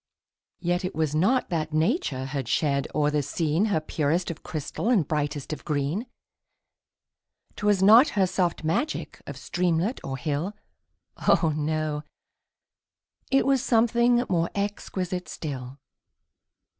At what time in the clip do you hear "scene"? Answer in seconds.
3.21-3.65